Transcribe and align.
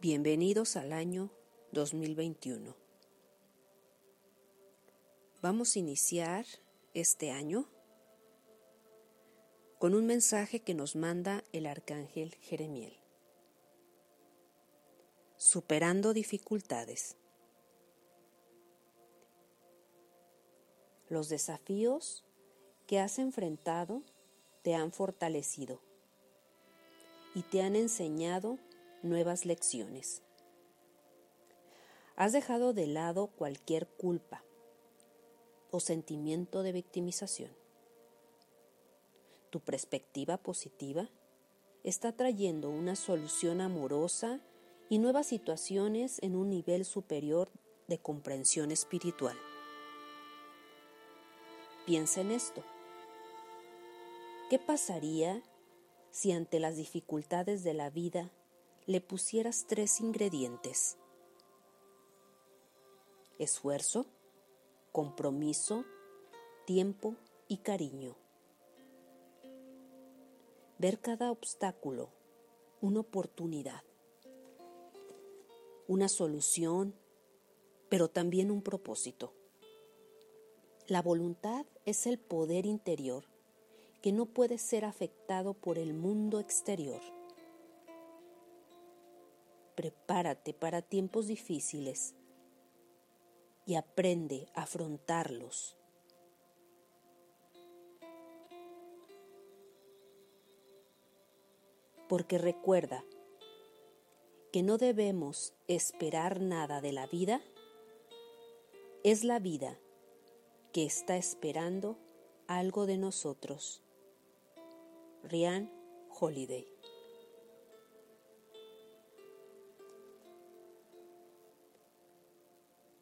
Bienvenidos 0.00 0.76
al 0.76 0.92
año 0.92 1.28
2021. 1.72 2.76
Vamos 5.42 5.74
a 5.74 5.78
iniciar 5.80 6.46
este 6.94 7.32
año 7.32 7.68
con 9.80 9.96
un 9.96 10.06
mensaje 10.06 10.60
que 10.60 10.72
nos 10.72 10.94
manda 10.94 11.42
el 11.50 11.66
arcángel 11.66 12.36
Jeremiel. 12.36 12.96
Superando 15.36 16.12
dificultades. 16.12 17.16
Los 21.08 21.28
desafíos 21.28 22.24
que 22.86 23.00
has 23.00 23.18
enfrentado 23.18 24.04
te 24.62 24.76
han 24.76 24.92
fortalecido 24.92 25.80
y 27.34 27.42
te 27.42 27.62
han 27.62 27.74
enseñado 27.74 28.60
nuevas 29.02 29.44
lecciones. 29.46 30.22
Has 32.16 32.32
dejado 32.32 32.72
de 32.72 32.86
lado 32.86 33.28
cualquier 33.28 33.86
culpa 33.86 34.42
o 35.70 35.80
sentimiento 35.80 36.62
de 36.62 36.72
victimización. 36.72 37.50
Tu 39.50 39.60
perspectiva 39.60 40.36
positiva 40.36 41.08
está 41.84 42.12
trayendo 42.12 42.70
una 42.70 42.96
solución 42.96 43.60
amorosa 43.60 44.40
y 44.88 44.98
nuevas 44.98 45.26
situaciones 45.26 46.18
en 46.22 46.34
un 46.34 46.50
nivel 46.50 46.84
superior 46.84 47.50
de 47.86 47.98
comprensión 47.98 48.70
espiritual. 48.70 49.36
Piensa 51.86 52.20
en 52.20 52.32
esto. 52.32 52.62
¿Qué 54.50 54.58
pasaría 54.58 55.42
si 56.10 56.32
ante 56.32 56.58
las 56.58 56.76
dificultades 56.76 57.62
de 57.62 57.74
la 57.74 57.90
vida 57.90 58.30
le 58.88 59.02
pusieras 59.02 59.66
tres 59.66 60.00
ingredientes. 60.00 60.96
Esfuerzo, 63.38 64.06
compromiso, 64.92 65.84
tiempo 66.64 67.14
y 67.48 67.58
cariño. 67.58 68.16
Ver 70.78 71.00
cada 71.00 71.30
obstáculo 71.30 72.08
una 72.80 73.00
oportunidad, 73.00 73.82
una 75.86 76.08
solución, 76.08 76.94
pero 77.90 78.08
también 78.08 78.50
un 78.50 78.62
propósito. 78.62 79.34
La 80.86 81.02
voluntad 81.02 81.66
es 81.84 82.06
el 82.06 82.18
poder 82.18 82.64
interior 82.64 83.24
que 84.00 84.12
no 84.12 84.24
puede 84.24 84.56
ser 84.56 84.86
afectado 84.86 85.52
por 85.52 85.76
el 85.76 85.92
mundo 85.92 86.40
exterior 86.40 87.17
prepárate 89.78 90.54
para 90.54 90.82
tiempos 90.82 91.28
difíciles 91.28 92.16
y 93.64 93.76
aprende 93.76 94.48
a 94.54 94.62
afrontarlos. 94.62 95.76
Porque 102.08 102.38
recuerda 102.38 103.04
que 104.52 104.64
no 104.64 104.78
debemos 104.78 105.54
esperar 105.68 106.40
nada 106.40 106.80
de 106.80 106.90
la 106.90 107.06
vida, 107.06 107.40
es 109.04 109.22
la 109.22 109.38
vida 109.38 109.78
que 110.72 110.86
está 110.86 111.16
esperando 111.16 111.96
algo 112.48 112.86
de 112.86 112.98
nosotros. 112.98 113.84
Rian 115.22 115.70
Holiday 116.18 116.77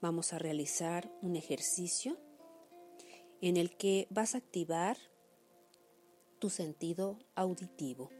vamos 0.00 0.32
a 0.32 0.38
realizar 0.38 1.10
un 1.22 1.36
ejercicio 1.36 2.18
en 3.40 3.56
el 3.56 3.76
que 3.76 4.06
vas 4.10 4.34
a 4.34 4.38
activar 4.38 4.96
tu 6.38 6.50
sentido 6.50 7.18
auditivo. 7.34 8.10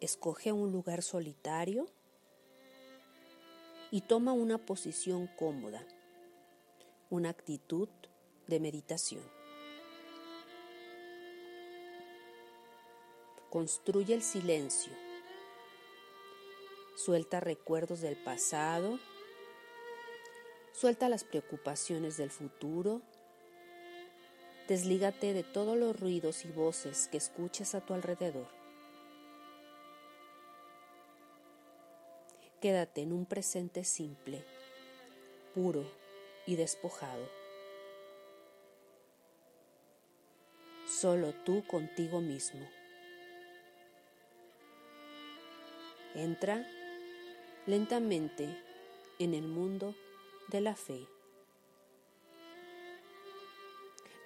Escoge 0.00 0.52
un 0.52 0.72
lugar 0.72 1.02
solitario 1.02 1.86
y 3.90 4.02
toma 4.02 4.32
una 4.32 4.58
posición 4.58 5.28
cómoda, 5.38 5.86
una 7.08 7.30
actitud 7.30 7.88
de 8.46 8.60
meditación. 8.60 9.22
Construye 13.48 14.12
el 14.14 14.22
silencio 14.22 15.05
Suelta 16.96 17.40
recuerdos 17.40 18.00
del 18.00 18.16
pasado. 18.16 18.98
Suelta 20.72 21.10
las 21.10 21.24
preocupaciones 21.24 22.16
del 22.16 22.30
futuro. 22.30 23.02
Deslígate 24.66 25.34
de 25.34 25.42
todos 25.42 25.76
los 25.76 26.00
ruidos 26.00 26.46
y 26.46 26.48
voces 26.48 27.08
que 27.08 27.18
escuches 27.18 27.74
a 27.74 27.82
tu 27.82 27.92
alrededor. 27.92 28.48
Quédate 32.62 33.02
en 33.02 33.12
un 33.12 33.26
presente 33.26 33.84
simple, 33.84 34.42
puro 35.54 35.84
y 36.46 36.56
despojado. 36.56 37.28
Solo 40.88 41.34
tú 41.44 41.62
contigo 41.66 42.22
mismo. 42.22 42.66
Entra 46.14 46.66
lentamente 47.66 48.62
en 49.18 49.34
el 49.34 49.42
mundo 49.42 49.94
de 50.48 50.60
la 50.60 50.76
fe. 50.76 51.06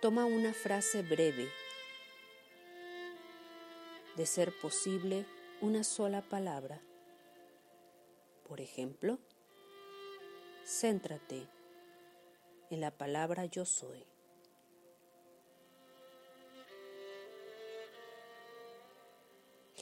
Toma 0.02 0.26
una 0.26 0.52
frase 0.52 1.02
breve, 1.02 1.48
de 4.16 4.26
ser 4.26 4.52
posible 4.60 5.24
una 5.60 5.84
sola 5.84 6.20
palabra. 6.22 6.80
Por 8.46 8.60
ejemplo, 8.60 9.18
céntrate 10.64 11.48
en 12.70 12.80
la 12.80 12.90
palabra 12.90 13.46
yo 13.46 13.64
soy. 13.64 14.09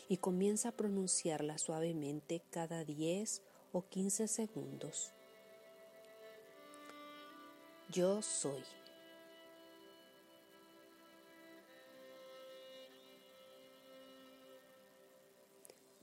Y 0.09 0.17
comienza 0.17 0.71
a 0.71 0.73
pronunciarla 0.73 1.59
suavemente 1.59 2.43
cada 2.51 2.85
10 2.85 3.43
o 3.73 3.83
15 3.83 4.27
segundos. 4.27 5.13
Yo 7.91 8.23
soy. 8.23 8.63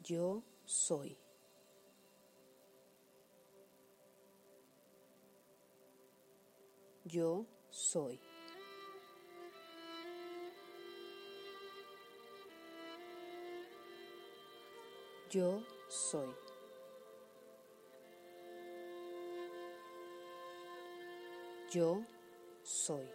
Yo 0.04 0.44
soy. 0.66 1.18
Yo 7.06 7.46
soy. 7.70 8.20
Yo 15.36 15.62
soy. 15.90 16.34
Yo 21.74 22.06
soy. 22.64 23.06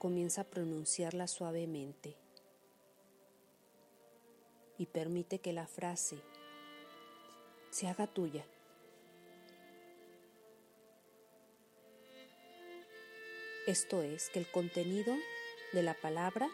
Comienza 0.00 0.40
a 0.40 0.44
pronunciarla 0.44 1.28
suavemente 1.28 2.16
y 4.76 4.86
permite 4.86 5.38
que 5.38 5.52
la 5.52 5.68
frase 5.68 6.18
se 7.70 7.86
haga 7.86 8.08
tuya. 8.08 8.44
Esto 13.68 14.02
es, 14.02 14.30
que 14.30 14.40
el 14.40 14.50
contenido 14.50 15.14
de 15.72 15.84
la 15.84 15.94
palabra 15.94 16.50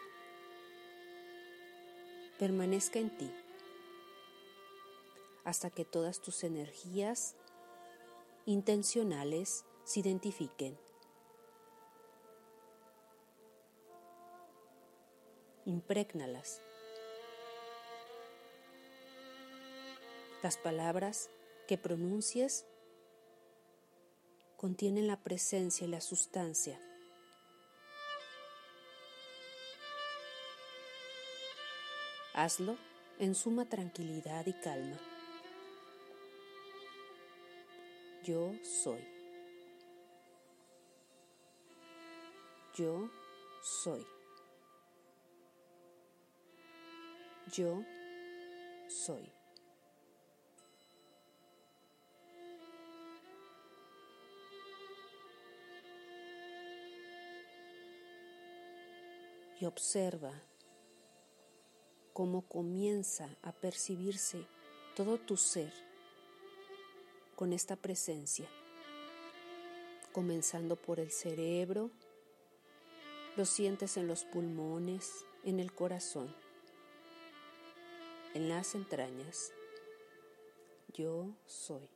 permanezca 2.37 2.99
en 2.99 3.15
ti 3.17 3.31
hasta 5.43 5.69
que 5.69 5.85
todas 5.85 6.21
tus 6.21 6.43
energías 6.43 7.35
intencionales 8.45 9.63
se 9.83 9.99
identifiquen. 9.99 10.77
Imprégnalas. 15.65 16.61
Las 20.41 20.57
palabras 20.57 21.29
que 21.67 21.77
pronuncies 21.77 22.65
contienen 24.57 25.07
la 25.07 25.23
presencia 25.23 25.87
y 25.87 25.89
la 25.89 26.01
sustancia 26.01 26.79
Hazlo 32.37 32.75
en 33.17 33.33
suma 33.33 33.63
tranquilidad 33.63 34.45
y 34.45 34.51
calma. 34.51 34.97
Yo 38.25 38.51
soy. 38.61 38.99
Yo 42.77 43.09
soy. 43.63 44.05
Yo 47.53 47.85
soy. 48.89 49.31
Y 59.61 59.65
observa 59.65 60.33
cómo 62.15 62.43
comienza 62.43 63.27
a 63.41 63.51
percibirse 63.51 64.47
todo 64.95 65.17
tu 65.17 65.35
ser 65.35 65.73
con 67.35 67.51
esta 67.51 67.75
presencia, 67.75 68.47
comenzando 70.13 70.77
por 70.77 71.01
el 71.01 71.11
cerebro, 71.11 71.91
lo 73.35 73.43
sientes 73.43 73.97
en 73.97 74.07
los 74.07 74.23
pulmones, 74.23 75.25
en 75.43 75.59
el 75.59 75.73
corazón, 75.73 76.33
en 78.33 78.47
las 78.47 78.75
entrañas. 78.75 79.51
Yo 80.93 81.35
soy. 81.45 81.89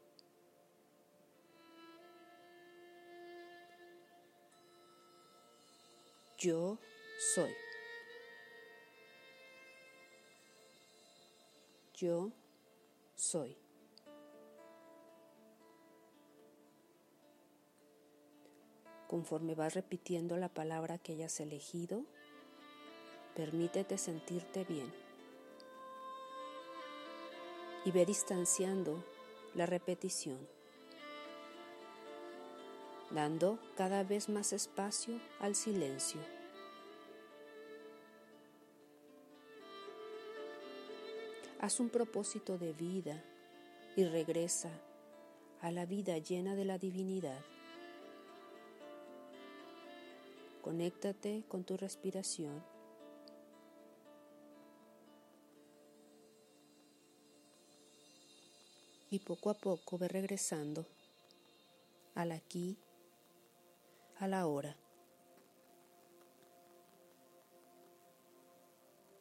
Yo 6.37 6.77
soy. 7.33 7.68
Yo 11.99 12.31
soy. 13.13 13.57
Conforme 19.09 19.53
vas 19.53 19.73
repitiendo 19.73 20.37
la 20.37 20.47
palabra 20.47 20.97
que 20.97 21.11
hayas 21.11 21.41
elegido, 21.41 22.05
permítete 23.35 23.97
sentirte 23.97 24.63
bien 24.63 24.89
y 27.83 27.91
ve 27.91 28.05
distanciando 28.05 29.03
la 29.53 29.65
repetición, 29.65 30.47
dando 33.11 33.59
cada 33.75 34.05
vez 34.05 34.29
más 34.29 34.53
espacio 34.53 35.19
al 35.41 35.53
silencio. 35.53 36.38
Haz 41.61 41.81
un 41.81 41.89
propósito 41.89 42.57
de 42.57 42.71
vida 42.71 43.21
y 43.97 44.05
regresa 44.05 44.71
a 45.59 45.71
la 45.71 45.85
vida 45.85 46.17
llena 46.17 46.55
de 46.55 46.63
la 46.63 46.77
divinidad. 46.77 47.41
Conéctate 50.61 51.43
con 51.49 51.65
tu 51.65 51.75
respiración. 51.75 52.63
Y 59.11 59.19
poco 59.19 59.49
a 59.49 59.53
poco 59.53 59.97
ve 59.97 60.07
regresando 60.07 60.85
al 62.15 62.31
aquí, 62.31 62.77
a 64.17 64.29
la 64.29 64.47
hora. 64.47 64.77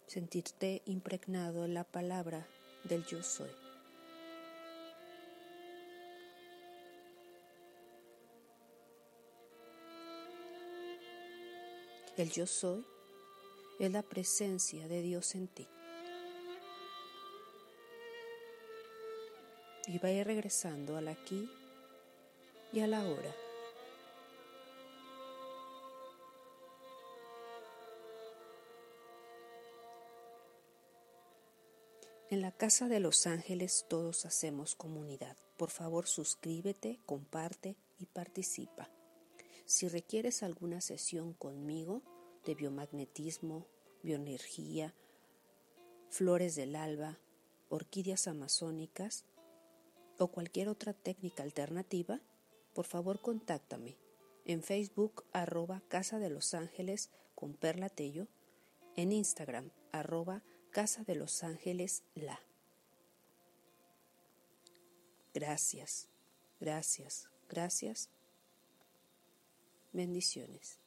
Sentirte 0.08 0.80
impregnado 0.86 1.66
en 1.66 1.74
la 1.74 1.84
palabra 1.84 2.46
del 2.84 3.04
yo 3.04 3.22
soy. 3.22 3.50
El 12.16 12.32
yo 12.32 12.46
soy 12.46 12.86
es 13.78 13.92
la 13.92 14.02
presencia 14.02 14.88
de 14.88 15.02
Dios 15.02 15.34
en 15.34 15.46
ti. 15.46 15.68
Y 19.88 19.98
vaya 19.98 20.24
regresando 20.24 20.96
al 20.96 21.08
aquí 21.08 21.50
y 22.72 22.80
a 22.80 22.86
la 22.86 23.06
hora. 23.06 23.47
En 32.30 32.42
la 32.42 32.52
Casa 32.52 32.88
de 32.88 33.00
los 33.00 33.26
Ángeles 33.26 33.86
todos 33.88 34.26
hacemos 34.26 34.74
comunidad. 34.74 35.38
Por 35.56 35.70
favor 35.70 36.06
suscríbete, 36.06 37.00
comparte 37.06 37.78
y 37.98 38.04
participa. 38.04 38.90
Si 39.64 39.88
requieres 39.88 40.42
alguna 40.42 40.82
sesión 40.82 41.32
conmigo 41.32 42.02
de 42.44 42.54
biomagnetismo, 42.54 43.66
bioenergía, 44.02 44.94
flores 46.10 46.54
del 46.54 46.76
alba, 46.76 47.18
orquídeas 47.70 48.28
amazónicas 48.28 49.24
o 50.18 50.28
cualquier 50.28 50.68
otra 50.68 50.92
técnica 50.92 51.42
alternativa, 51.42 52.20
por 52.74 52.84
favor 52.84 53.22
contáctame 53.22 53.96
en 54.44 54.62
Facebook 54.62 55.24
arroba 55.32 55.82
Casa 55.88 56.18
de 56.18 56.28
los 56.28 56.52
Ángeles 56.52 57.10
con 57.34 57.54
Perla 57.54 57.88
Tello, 57.88 58.28
en 58.96 59.12
Instagram 59.12 59.70
arroba 59.92 60.42
Casa 60.70 61.02
de 61.04 61.14
los 61.14 61.42
Ángeles 61.42 62.02
La. 62.14 62.40
Gracias, 65.34 66.08
gracias, 66.60 67.28
gracias 67.48 68.10
Bendiciones. 69.92 70.78